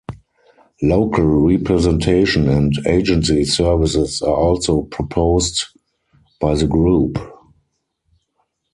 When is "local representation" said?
0.81-2.47